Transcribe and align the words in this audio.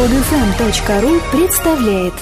Подфм.ру 0.00 1.20
представляет 1.30 2.14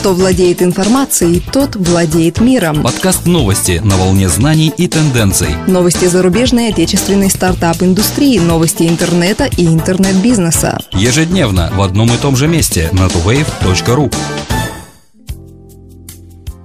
Кто 0.00 0.14
владеет 0.14 0.62
информацией, 0.62 1.42
тот 1.52 1.76
владеет 1.76 2.40
миром. 2.40 2.82
Подкаст 2.82 3.26
новости 3.26 3.82
на 3.84 3.98
волне 3.98 4.30
знаний 4.30 4.72
и 4.74 4.88
тенденций. 4.88 5.48
Новости 5.66 6.06
зарубежной 6.06 6.68
отечественной 6.68 7.28
стартап-индустрии, 7.28 8.38
новости 8.38 8.84
интернета 8.84 9.44
и 9.58 9.66
интернет-бизнеса. 9.66 10.78
Ежедневно 10.92 11.70
в 11.74 11.82
одном 11.82 12.14
и 12.14 12.16
том 12.16 12.34
же 12.34 12.48
месте 12.48 12.88
на 12.92 13.08
tuwave.ru. 13.08 14.10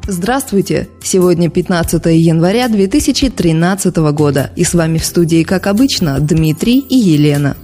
Здравствуйте! 0.07 0.87
Сегодня 1.03 1.49
15 1.49 2.05
января 2.05 2.69
2013 2.69 3.97
года. 3.97 4.49
И 4.55 4.63
с 4.63 4.75
вами 4.75 4.97
в 4.97 5.05
студии, 5.05 5.43
как 5.43 5.67
обычно, 5.67 6.21
Дмитрий 6.21 6.79
и 6.79 6.95
Елена. 6.95 7.57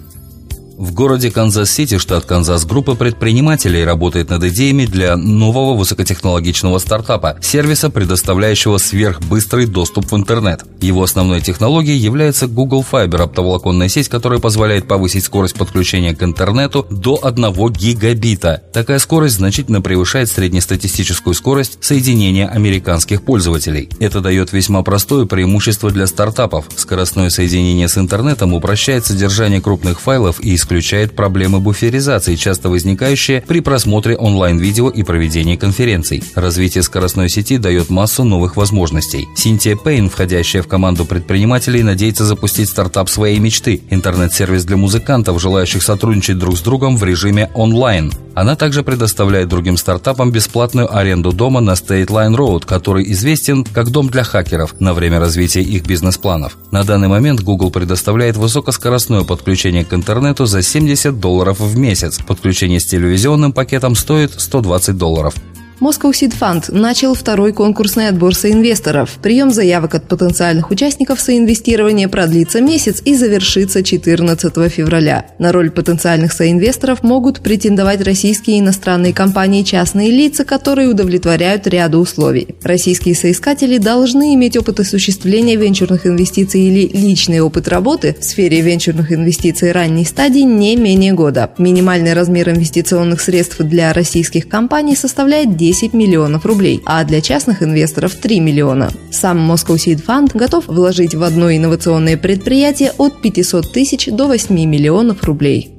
В 0.80 0.94
городе 0.94 1.30
Канзас-Сити, 1.30 1.98
штат 1.98 2.24
Канзас, 2.24 2.66
группа 2.66 2.96
предпринимателей 2.96 3.84
работает 3.84 4.30
над 4.30 4.46
идеями 4.46 4.86
для 4.86 5.18
нового 5.18 5.78
высокотехнологичного 5.78 6.80
стартапа, 6.80 7.38
сервиса, 7.42 7.90
предоставляющего 7.90 8.78
сверхбыстрый 8.78 9.66
доступ 9.66 10.10
в 10.10 10.16
интернет. 10.16 10.64
Его 10.80 11.04
основной 11.04 11.42
технологией 11.42 11.98
является 11.98 12.48
Google 12.48 12.86
Fiber, 12.90 13.24
оптоволоконная 13.24 13.90
сеть, 13.90 14.08
которая 14.08 14.40
позволяет 14.40 14.88
повысить 14.88 15.26
скорость 15.26 15.56
подключения 15.56 16.16
к 16.16 16.24
интернету 16.24 16.88
до 16.90 17.20
1 17.22 17.74
гигабита. 17.74 18.64
Такая 18.72 19.00
скорость 19.00 19.36
значительно 19.36 19.82
превышает 19.82 20.30
среднестатистическую 20.30 21.34
скорость 21.34 21.80
соединения 21.82 22.48
американских 22.48 23.24
пользователей. 23.24 23.90
Это 24.00 24.22
дает 24.22 24.54
весьма 24.54 24.82
простое 24.84 25.26
преимущество 25.26 25.92
для 25.92 26.08
стартапов. 26.08 26.68
Скоростное 26.78 27.30
соединение 27.30 27.90
с 27.90 27.98
интернетом 27.98 28.54
упрощает 28.54 29.06
содержание 29.06 29.60
крупных 29.60 30.00
файлов 30.00 30.40
и 30.40 30.56
исключает 30.70 31.16
проблемы 31.16 31.60
буферизации, 31.60 32.36
часто 32.36 32.70
возникающие 32.70 33.42
при 33.42 33.60
просмотре 33.60 34.16
онлайн-видео 34.16 34.90
и 34.90 35.02
проведении 35.02 35.56
конференций. 35.56 36.24
Развитие 36.36 36.84
скоростной 36.84 37.28
сети 37.28 37.58
дает 37.58 37.90
массу 37.90 38.24
новых 38.24 38.56
возможностей. 38.56 39.28
Синтия 39.36 39.76
Пейн, 39.76 40.12
входящая 40.12 40.62
в 40.62 40.68
команду 40.68 41.06
предпринимателей, 41.06 41.82
надеется 41.82 42.24
запустить 42.24 42.70
стартап 42.70 43.10
своей 43.10 43.40
мечты– 43.40 43.82
интернет-сервис 43.90 44.64
для 44.66 44.78
музыкантов, 44.78 45.42
желающих 45.42 45.82
сотрудничать 45.82 46.38
друг 46.38 46.56
с 46.56 46.62
другом 46.62 46.98
в 46.98 47.04
режиме 47.04 47.50
онлайн. 47.56 48.12
Она 48.36 48.56
также 48.56 48.84
предоставляет 48.84 49.50
другим 49.50 49.76
стартапам 49.76 50.32
бесплатную 50.32 50.96
аренду 50.96 51.34
дома 51.34 51.60
на 51.60 51.72
State 51.72 52.08
Line 52.08 52.36
Road, 52.38 52.66
который 52.66 53.12
известен 53.12 53.66
как 53.66 53.90
дом 53.90 54.08
для 54.10 54.24
хакеров 54.24 54.80
на 54.80 54.94
время 54.94 55.20
развития 55.20 55.62
их 55.62 55.86
бизнес-планов. 55.86 56.58
На 56.72 56.86
данный 56.86 57.10
момент 57.10 57.42
Google 57.42 57.70
предоставляет 57.70 58.38
высокоскоростное 58.38 59.24
подключение 59.24 59.84
к 59.84 59.94
интернету 59.94 60.46
за 60.46 60.59
70 60.62 61.20
долларов 61.20 61.60
в 61.60 61.78
месяц. 61.78 62.20
Подключение 62.20 62.80
с 62.80 62.86
телевизионным 62.86 63.54
пакетом 63.54 63.96
стоит 63.96 64.40
120 64.40 64.98
долларов. 64.98 65.36
Moscow 65.80 66.12
Seed 66.12 66.34
Fund 66.38 66.74
начал 66.74 67.14
второй 67.14 67.54
конкурсный 67.54 68.10
отбор 68.10 68.36
соинвесторов. 68.36 69.12
Прием 69.22 69.50
заявок 69.50 69.96
от 69.96 70.10
потенциальных 70.10 70.72
участников 70.72 71.22
соинвестирования 71.22 72.10
продлится 72.10 72.60
месяц 72.60 73.02
и 73.06 73.16
завершится 73.16 73.82
14 73.82 74.54
февраля. 74.70 75.28
На 75.40 75.54
роль 75.54 75.72
потенциальных 75.72 76.34
соинвесторов 76.34 77.02
могут 77.02 77.40
претендовать 77.40 78.02
российские 78.02 78.58
и 78.58 78.60
иностранные 78.60 79.14
компании 79.14 79.62
и 79.62 79.66
частные 79.66 80.12
лица, 80.12 80.44
которые 80.44 80.90
удовлетворяют 80.90 81.66
ряду 81.66 82.00
условий. 82.00 82.56
Российские 82.62 83.16
соискатели 83.16 83.78
должны 83.78 84.34
иметь 84.36 84.58
опыт 84.58 84.82
осуществления 84.82 85.56
венчурных 85.56 86.06
инвестиций 86.06 86.60
или 86.60 86.88
личный 86.88 87.40
опыт 87.40 87.70
работы 87.70 88.18
в 88.20 88.24
сфере 88.26 88.60
венчурных 88.60 89.14
инвестиций 89.14 89.72
ранней 89.72 90.04
стадии 90.04 90.42
не 90.42 90.76
менее 90.76 91.14
года. 91.14 91.52
Минимальный 91.58 92.14
размер 92.14 92.50
инвестиционных 92.50 93.22
средств 93.22 93.60
для 93.60 93.94
российских 93.94 94.50
компаний 94.50 94.98
составляет 94.98 95.56
10 95.56 95.69
10 95.70 95.94
миллионов 95.94 96.48
рублей, 96.48 96.82
а 96.86 97.04
для 97.04 97.22
частных 97.22 97.62
инвесторов 97.62 98.16
3 98.16 98.40
миллиона. 98.40 98.90
Сам 99.12 99.52
Moscow 99.52 99.76
Seed 99.76 100.04
Fund 100.04 100.32
готов 100.34 100.68
вложить 100.68 101.14
в 101.14 101.22
одно 101.22 101.56
инновационное 101.56 102.18
предприятие 102.18 102.92
от 102.98 103.22
500 103.22 103.72
тысяч 103.72 104.08
до 104.08 104.26
8 104.26 104.66
миллионов 104.66 105.24
рублей. 105.24 105.79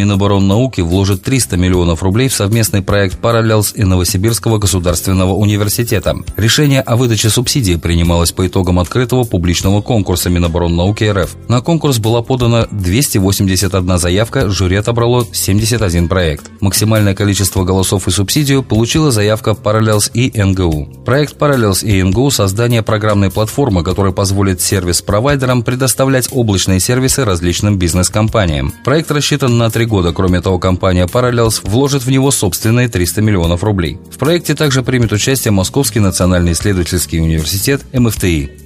Минобороннауки 0.00 0.80
вложит 0.80 1.22
300 1.22 1.58
миллионов 1.58 2.02
рублей 2.02 2.28
в 2.28 2.34
совместный 2.34 2.80
проект 2.80 3.18
«Параллелс» 3.18 3.74
и 3.76 3.84
Новосибирского 3.84 4.56
государственного 4.56 5.34
университета. 5.34 6.16
Решение 6.38 6.80
о 6.80 6.96
выдаче 6.96 7.28
субсидии 7.28 7.74
принималось 7.76 8.32
по 8.32 8.46
итогам 8.46 8.78
открытого 8.78 9.24
публичного 9.24 9.82
конкурса 9.82 10.30
Минобороннауки 10.30 11.04
РФ. 11.04 11.36
На 11.48 11.60
конкурс 11.60 11.98
была 11.98 12.22
подана 12.22 12.66
281 12.70 13.98
заявка, 13.98 14.48
жюри 14.48 14.76
отобрало 14.76 15.26
71 15.30 16.08
проект. 16.08 16.50
Максимальное 16.62 17.14
количество 17.14 17.64
голосов 17.64 18.08
и 18.08 18.10
субсидию 18.10 18.62
получила 18.62 19.10
заявка 19.10 19.52
«Параллелс» 19.52 20.10
и 20.14 20.32
НГУ. 20.42 21.02
Проект 21.04 21.36
«Параллелс» 21.36 21.82
и 21.82 22.02
НГУ– 22.02 22.30
создание 22.30 22.82
программной 22.82 23.30
платформы, 23.30 23.84
которая 23.84 24.12
позволит 24.12 24.62
сервис-провайдерам 24.62 25.62
предоставлять 25.62 26.30
облачные 26.32 26.80
сервисы 26.80 27.26
различным 27.26 27.78
бизнес-компаниям. 27.78 28.72
Проект 28.82 29.10
рассчитан 29.10 29.58
на 29.58 29.68
три 29.68 29.89
года. 29.90 30.12
Кроме 30.12 30.40
того, 30.40 30.58
компания 30.58 31.06
Parallels 31.06 31.60
вложит 31.64 32.04
в 32.04 32.10
него 32.10 32.30
собственные 32.30 32.88
300 32.88 33.20
миллионов 33.20 33.62
рублей. 33.62 33.98
В 34.10 34.16
проекте 34.16 34.54
также 34.54 34.82
примет 34.82 35.12
участие 35.12 35.52
Московский 35.52 36.00
национальный 36.00 36.52
исследовательский 36.52 37.20
университет 37.20 37.82
МФТИ. 37.92 38.59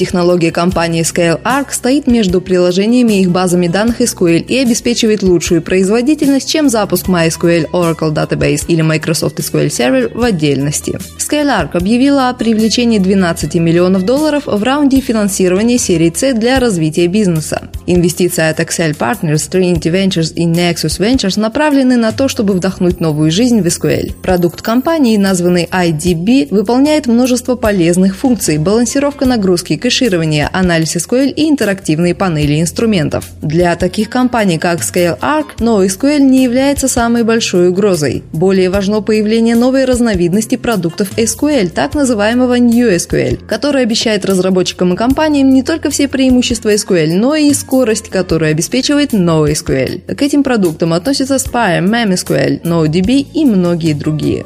Технология 0.00 0.50
компании 0.50 1.02
ScaleArc 1.02 1.66
стоит 1.72 2.06
между 2.06 2.40
приложениями 2.40 3.18
и 3.18 3.20
их 3.20 3.30
базами 3.30 3.68
данных 3.68 4.00
SQL 4.00 4.38
и 4.38 4.56
обеспечивает 4.56 5.22
лучшую 5.22 5.60
производительность, 5.60 6.48
чем 6.48 6.70
запуск 6.70 7.06
MySQL 7.06 7.66
Oracle 7.70 8.10
Database 8.14 8.64
или 8.66 8.80
Microsoft 8.80 9.38
SQL 9.40 9.66
Server 9.66 10.10
в 10.16 10.22
отдельности. 10.22 10.98
ScaleArc 11.18 11.76
объявила 11.76 12.30
о 12.30 12.32
привлечении 12.32 12.98
12 12.98 13.56
миллионов 13.56 14.06
долларов 14.06 14.44
в 14.46 14.62
раунде 14.62 15.00
финансирования 15.00 15.76
серии 15.76 16.10
C 16.16 16.32
для 16.32 16.60
развития 16.60 17.06
бизнеса. 17.06 17.68
Инвестиции 17.86 18.48
от 18.48 18.58
Excel 18.58 18.96
Partners, 18.96 19.50
Trinity 19.50 19.92
Ventures 19.92 20.32
и 20.34 20.46
Nexus 20.46 20.98
Ventures 20.98 21.38
направлены 21.38 21.98
на 21.98 22.12
то, 22.12 22.28
чтобы 22.28 22.54
вдохнуть 22.54 23.00
новую 23.00 23.30
жизнь 23.30 23.60
в 23.60 23.66
SQL. 23.66 24.14
Продукт 24.22 24.62
компании, 24.62 25.18
названный 25.18 25.68
IDB, 25.70 26.48
выполняет 26.50 27.06
множество 27.06 27.54
полезных 27.54 28.16
функций– 28.16 28.56
балансировка 28.58 29.26
нагрузки, 29.26 29.76
кэширование, 29.90 30.48
анализ 30.52 30.94
SQL 30.94 31.30
и 31.30 31.48
интерактивные 31.48 32.14
панели 32.14 32.60
инструментов. 32.60 33.24
Для 33.42 33.74
таких 33.74 34.08
компаний, 34.08 34.56
как 34.56 34.82
ScaleArc, 34.82 35.56
NoSQL 35.58 36.20
не 36.20 36.44
является 36.44 36.86
самой 36.86 37.24
большой 37.24 37.70
угрозой. 37.70 38.22
Более 38.32 38.70
важно 38.70 39.00
появление 39.02 39.56
новой 39.56 39.84
разновидности 39.84 40.56
продуктов 40.56 41.18
SQL, 41.18 41.70
так 41.70 41.94
называемого 41.94 42.56
New 42.58 42.88
SQL, 42.94 43.44
который 43.48 43.82
обещает 43.82 44.24
разработчикам 44.24 44.94
и 44.94 44.96
компаниям 44.96 45.50
не 45.50 45.64
только 45.64 45.90
все 45.90 46.06
преимущества 46.06 46.72
SQL, 46.72 47.16
но 47.16 47.34
и 47.34 47.52
скорость, 47.52 48.10
которую 48.10 48.52
обеспечивает 48.52 49.12
NoSQL. 49.12 50.14
К 50.14 50.22
этим 50.22 50.44
продуктам 50.44 50.92
относятся 50.92 51.34
Spire, 51.34 51.84
MemSQL, 51.84 52.62
NoDB 52.62 53.26
и 53.34 53.44
многие 53.44 53.94
другие. 53.94 54.44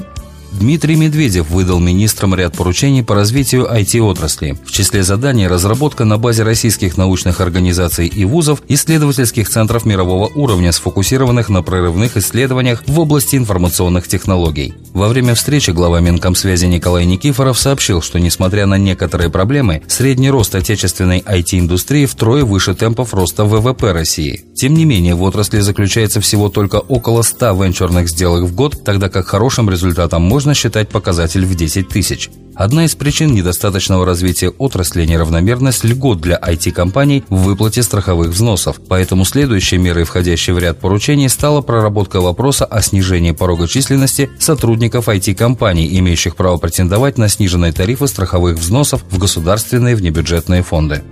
Дмитрий 0.60 0.94
Медведев 0.94 1.50
выдал 1.50 1.80
министрам 1.80 2.32
ряд 2.36 2.56
поручений 2.56 3.02
по 3.02 3.16
развитию 3.16 3.66
IT-отрасли. 3.66 4.56
В 4.64 4.70
числе 4.70 5.02
заданий 5.02 5.48
разработка 5.48 6.04
на 6.04 6.16
базе 6.16 6.44
российских 6.44 6.96
научных 6.96 7.40
организаций 7.40 8.06
и 8.06 8.24
вузов 8.24 8.62
исследовательских 8.68 9.48
центров 9.48 9.84
мирового 9.84 10.28
уровня, 10.28 10.70
сфокусированных 10.70 11.48
на 11.48 11.62
прорывных 11.62 12.16
исследованиях 12.16 12.84
в 12.86 13.00
области 13.00 13.34
информационных 13.34 14.06
технологий. 14.06 14.74
Во 14.92 15.08
время 15.08 15.34
встречи 15.34 15.72
глава 15.72 15.98
Минкомсвязи 15.98 16.66
Николай 16.66 17.04
Никифоров 17.04 17.58
сообщил, 17.58 18.00
что 18.00 18.20
несмотря 18.20 18.66
на 18.66 18.78
некоторые 18.78 19.30
проблемы, 19.30 19.82
средний 19.88 20.30
рост 20.30 20.54
отечественной 20.54 21.18
IT-индустрии 21.18 22.06
втрое 22.06 22.44
выше 22.44 22.74
темпов 22.74 23.12
роста 23.12 23.44
ВВП 23.44 23.90
России. 23.90 24.44
Тем 24.54 24.74
не 24.74 24.84
менее, 24.84 25.16
в 25.16 25.22
отрасли 25.24 25.58
заключается 25.58 26.20
всего 26.20 26.48
только 26.48 26.76
около 26.76 27.22
100 27.22 27.60
венчурных 27.60 28.08
сделок 28.08 28.44
в 28.44 28.54
год, 28.54 28.84
тогда 28.84 29.08
как 29.08 29.26
хорошим 29.26 29.68
результатом 29.68 30.22
можно 30.22 30.43
можно 30.44 30.52
считать 30.52 30.90
показатель 30.90 31.46
в 31.46 31.54
10 31.54 31.88
тысяч. 31.88 32.28
Одна 32.54 32.84
из 32.84 32.94
причин 32.94 33.32
недостаточного 33.32 34.04
развития 34.04 34.50
отрасли– 34.50 35.06
неравномерность 35.06 35.84
льгот 35.84 36.20
для 36.20 36.36
IT-компаний 36.36 37.24
в 37.30 37.44
выплате 37.44 37.82
страховых 37.82 38.28
взносов. 38.28 38.78
Поэтому 38.86 39.24
следующей 39.24 39.78
мерой, 39.78 40.04
входящей 40.04 40.52
в 40.52 40.58
ряд 40.58 40.78
поручений, 40.78 41.30
стала 41.30 41.62
проработка 41.62 42.20
вопроса 42.20 42.66
о 42.66 42.82
снижении 42.82 43.32
порога 43.32 43.66
численности 43.66 44.28
сотрудников 44.38 45.08
IT-компаний, 45.08 45.98
имеющих 45.98 46.36
право 46.36 46.58
претендовать 46.58 47.16
на 47.16 47.30
сниженные 47.30 47.72
тарифы 47.72 48.06
страховых 48.06 48.58
взносов 48.58 49.02
в 49.10 49.16
государственные 49.16 49.96
внебюджетные 49.96 50.62
фонды. 50.62 51.02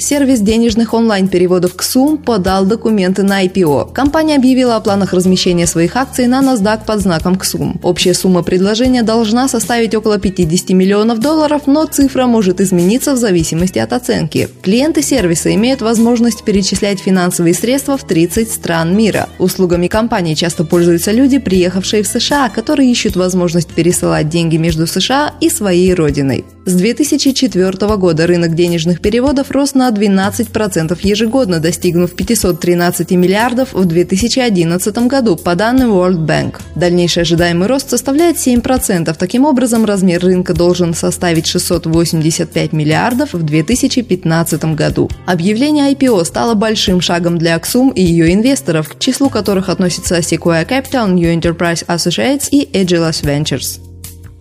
Сервис 0.00 0.40
денежных 0.40 0.94
онлайн-переводов 0.94 1.74
Xum 1.76 2.16
подал 2.16 2.64
документы 2.64 3.22
на 3.22 3.44
IPO. 3.44 3.92
Компания 3.92 4.36
объявила 4.36 4.76
о 4.76 4.80
планах 4.80 5.12
размещения 5.12 5.66
своих 5.66 5.94
акций 5.94 6.26
на 6.26 6.40
NASDAQ 6.40 6.86
под 6.86 7.00
знаком 7.00 7.34
Xum. 7.34 7.78
Общая 7.82 8.14
сумма 8.14 8.42
предложения 8.42 9.02
должна 9.02 9.46
составить 9.46 9.94
около 9.94 10.18
50 10.18 10.70
миллионов 10.70 11.20
долларов, 11.20 11.66
но 11.66 11.84
цифра 11.84 12.24
может 12.24 12.62
измениться 12.62 13.12
в 13.12 13.18
зависимости 13.18 13.78
от 13.78 13.92
оценки. 13.92 14.48
Клиенты 14.62 15.02
сервиса 15.02 15.54
имеют 15.54 15.82
возможность 15.82 16.44
перечислять 16.44 16.98
финансовые 16.98 17.52
средства 17.52 17.98
в 17.98 18.06
30 18.06 18.50
стран 18.50 18.96
мира. 18.96 19.28
Услугами 19.38 19.86
компании 19.86 20.32
часто 20.32 20.64
пользуются 20.64 21.12
люди, 21.12 21.36
приехавшие 21.38 22.02
в 22.02 22.06
США, 22.06 22.48
которые 22.48 22.90
ищут 22.90 23.16
возможность 23.16 23.68
пересылать 23.68 24.30
деньги 24.30 24.56
между 24.56 24.86
США 24.86 25.34
и 25.42 25.50
своей 25.50 25.92
родиной. 25.92 26.46
С 26.70 26.74
2004 26.74 27.96
года 27.96 28.28
рынок 28.28 28.54
денежных 28.54 29.00
переводов 29.00 29.50
рос 29.50 29.74
на 29.74 29.90
12% 29.90 30.96
ежегодно, 31.02 31.58
достигнув 31.58 32.14
513 32.14 33.10
миллиардов 33.10 33.72
в 33.72 33.84
2011 33.84 35.08
году, 35.08 35.34
по 35.34 35.56
данным 35.56 35.90
World 35.90 36.24
Bank. 36.24 36.60
Дальнейший 36.76 37.24
ожидаемый 37.24 37.66
рост 37.66 37.90
составляет 37.90 38.36
7%. 38.36 39.12
Таким 39.18 39.46
образом, 39.46 39.84
размер 39.84 40.22
рынка 40.22 40.54
должен 40.54 40.94
составить 40.94 41.48
685 41.48 42.72
миллиардов 42.72 43.32
в 43.32 43.42
2015 43.42 44.64
году. 44.76 45.10
Объявление 45.26 45.92
IPO 45.92 46.24
стало 46.24 46.54
большим 46.54 47.00
шагом 47.00 47.36
для 47.36 47.56
Axum 47.56 47.92
и 47.92 48.00
ее 48.00 48.32
инвесторов, 48.32 48.90
к 48.90 48.98
числу 49.00 49.28
которых 49.28 49.70
относятся 49.70 50.18
Sequoia 50.18 50.64
Capital, 50.68 51.10
New 51.10 51.36
Enterprise 51.36 51.84
Associates 51.88 52.46
и 52.52 52.64
Agilis 52.72 53.24
Ventures 53.24 53.89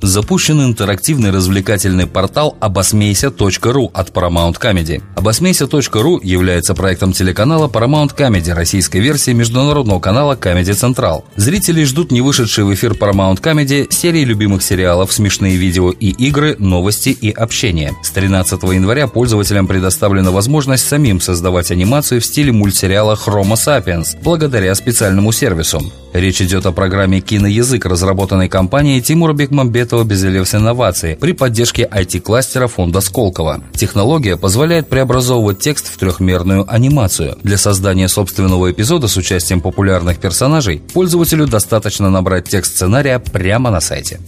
запущен 0.01 0.61
интерактивный 0.61 1.31
развлекательный 1.31 2.07
портал 2.07 2.57
обосмейся.ру 2.59 3.91
от 3.93 4.09
Paramount 4.09 4.59
Comedy. 4.59 5.01
Обосмейся.ру 5.15 6.19
является 6.23 6.73
проектом 6.73 7.13
телеканала 7.13 7.67
Paramount 7.67 8.15
Comedy, 8.15 8.53
российской 8.53 8.97
версии 8.97 9.31
международного 9.31 9.99
канала 9.99 10.35
Comedy 10.35 10.71
Central. 10.71 11.23
Зрители 11.35 11.83
ждут 11.83 12.11
не 12.11 12.21
вышедшие 12.21 12.65
в 12.65 12.73
эфир 12.73 12.93
Paramount 12.93 13.41
Comedy 13.41 13.91
серии 13.91 14.23
любимых 14.23 14.63
сериалов, 14.63 15.11
смешные 15.11 15.55
видео 15.55 15.91
и 15.91 16.09
игры, 16.09 16.55
новости 16.59 17.09
и 17.09 17.31
общение. 17.31 17.93
С 18.03 18.11
13 18.11 18.61
января 18.63 19.07
пользователям 19.07 19.67
предоставлена 19.67 20.31
возможность 20.31 20.87
самим 20.87 21.21
создавать 21.21 21.71
анимацию 21.71 22.21
в 22.21 22.25
стиле 22.25 22.51
мультсериала 22.51 23.15
Homo 23.15 23.53
sapiens 23.53 24.17
благодаря 24.23 24.73
специальному 24.75 25.31
сервису. 25.31 25.81
Речь 26.13 26.41
идет 26.41 26.65
о 26.65 26.71
программе 26.71 27.21
«Киноязык», 27.21 27.85
разработанной 27.85 28.49
компанией 28.49 29.01
Тимура 29.01 29.33
Бекмамбетова 29.33 30.03
«Безелевс 30.03 30.55
инновации» 30.55 31.15
при 31.15 31.33
поддержке 31.33 31.87
IT-кластера 31.91 32.67
фонда 32.67 32.99
Сколково. 32.99 33.61
Технология 33.73 34.35
позволяет 34.35 34.89
преобразовывать 34.89 35.59
текст 35.59 35.87
в 35.87 35.97
трехмерную 35.97 36.65
анимацию. 36.67 37.37
Для 37.43 37.57
создания 37.57 38.07
собственного 38.07 38.71
эпизода 38.71 39.07
с 39.07 39.17
участием 39.17 39.61
популярных 39.61 40.17
персонажей 40.17 40.81
пользователю 40.93 41.45
достаточно 41.45 42.09
набрать 42.09 42.49
текст 42.49 42.75
сценария 42.75 43.19
прямо 43.19 43.69
на 43.69 43.79
сайте. 43.79 44.19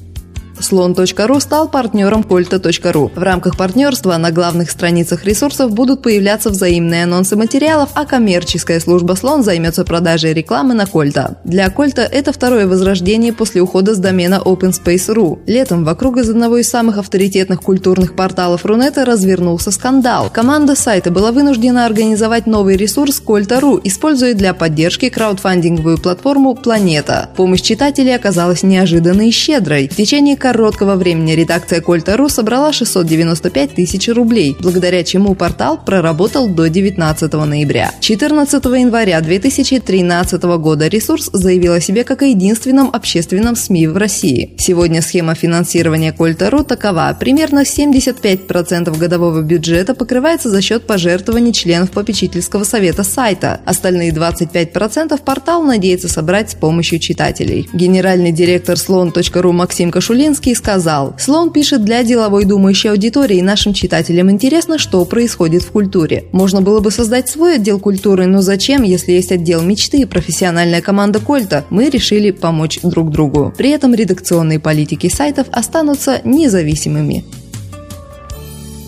Слон.ру 0.63 1.39
стал 1.39 1.69
партнером 1.69 2.23
Кольта.ру. 2.23 3.11
В 3.15 3.19
рамках 3.21 3.57
партнерства 3.57 4.17
на 4.17 4.31
главных 4.31 4.71
страницах 4.71 5.25
ресурсов 5.25 5.71
будут 5.71 6.01
появляться 6.01 6.49
взаимные 6.49 7.03
анонсы 7.03 7.35
материалов, 7.35 7.89
а 7.93 8.05
коммерческая 8.05 8.79
служба 8.79 9.13
Слон 9.13 9.43
займется 9.43 9.83
продажей 9.85 10.33
рекламы 10.33 10.73
на 10.73 10.85
Кольта. 10.85 11.37
Для 11.43 11.69
Кольта 11.69 12.01
это 12.01 12.31
второе 12.33 12.67
возрождение 12.67 13.33
после 13.33 13.61
ухода 13.61 13.95
с 13.95 13.97
домена 13.97 14.41
OpenSpace.ru. 14.43 15.39
Летом 15.47 15.83
вокруг 15.83 16.17
из 16.17 16.29
одного 16.29 16.57
из 16.57 16.69
самых 16.69 16.97
авторитетных 16.97 17.61
культурных 17.61 18.15
порталов 18.15 18.65
Рунета 18.65 19.05
развернулся 19.05 19.71
скандал. 19.71 20.29
Команда 20.31 20.75
сайта 20.75 21.11
была 21.11 21.31
вынуждена 21.31 21.85
организовать 21.85 22.47
новый 22.47 22.77
ресурс 22.77 23.19
Кольта.ру, 23.19 23.79
используя 23.83 24.33
для 24.33 24.53
поддержки 24.53 25.09
краудфандинговую 25.09 25.97
платформу 25.97 26.55
«Планета». 26.55 27.29
Помощь 27.35 27.61
читателей 27.61 28.15
оказалась 28.15 28.63
неожиданной 28.63 29.29
и 29.29 29.31
щедрой. 29.31 29.87
В 29.87 29.95
течение 29.95 30.37
короткого 30.51 30.95
времени 30.95 31.31
редакция 31.31 31.79
Кольта.ру 31.79 32.27
собрала 32.27 32.73
695 32.73 33.73
тысяч 33.73 34.09
рублей, 34.09 34.57
благодаря 34.59 35.01
чему 35.05 35.33
портал 35.33 35.79
проработал 35.81 36.49
до 36.49 36.67
19 36.67 37.31
ноября. 37.31 37.93
14 38.01 38.65
января 38.65 39.21
2013 39.21 40.43
года 40.43 40.89
ресурс 40.89 41.29
заявил 41.31 41.71
о 41.71 41.79
себе 41.79 42.03
как 42.03 42.21
о 42.21 42.25
единственном 42.25 42.89
общественном 42.91 43.55
СМИ 43.55 43.87
в 43.87 43.95
России. 43.95 44.53
Сегодня 44.57 45.01
схема 45.01 45.35
финансирования 45.35 46.11
Кольта.ру 46.11 46.65
такова. 46.65 47.15
Примерно 47.17 47.61
75% 47.61 48.97
годового 48.97 49.41
бюджета 49.43 49.95
покрывается 49.95 50.49
за 50.49 50.61
счет 50.61 50.85
пожертвований 50.85 51.53
членов 51.53 51.91
попечительского 51.91 52.65
совета 52.65 53.03
сайта. 53.03 53.61
Остальные 53.63 54.11
25% 54.11 55.17
портал 55.23 55.63
надеется 55.63 56.09
собрать 56.09 56.51
с 56.51 56.55
помощью 56.55 56.99
читателей. 56.99 57.69
Генеральный 57.71 58.33
директор 58.33 58.75
слон.ру 58.75 59.51
Максим 59.53 59.91
Кашулинский 59.91 60.40
Зеленский 60.41 60.55
сказал, 60.55 61.13
«Слон 61.19 61.51
пишет 61.51 61.85
для 61.85 62.03
деловой 62.03 62.45
думающей 62.45 62.89
аудитории, 62.89 63.37
и 63.37 63.41
нашим 63.43 63.73
читателям 63.73 64.31
интересно, 64.31 64.79
что 64.79 65.05
происходит 65.05 65.61
в 65.61 65.71
культуре. 65.71 66.25
Можно 66.31 66.61
было 66.61 66.79
бы 66.79 66.89
создать 66.89 67.29
свой 67.29 67.55
отдел 67.55 67.79
культуры, 67.79 68.25
но 68.25 68.41
зачем, 68.41 68.81
если 68.81 69.11
есть 69.11 69.31
отдел 69.31 69.61
мечты 69.61 69.99
и 69.99 70.05
профессиональная 70.05 70.81
команда 70.81 71.19
Кольта? 71.19 71.65
Мы 71.69 71.89
решили 71.89 72.31
помочь 72.31 72.79
друг 72.81 73.11
другу. 73.11 73.53
При 73.55 73.69
этом 73.69 73.93
редакционные 73.93 74.59
политики 74.59 75.09
сайтов 75.09 75.47
останутся 75.51 76.21
независимыми». 76.23 77.23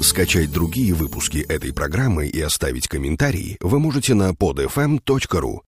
Скачать 0.01 0.51
другие 0.51 0.93
выпуски 0.93 1.45
этой 1.47 1.71
программы 1.71 2.27
и 2.27 2.41
оставить 2.41 2.87
комментарии 2.87 3.57
вы 3.61 3.79
можете 3.79 4.15
на 4.15 4.31
podfm.ru. 4.31 5.59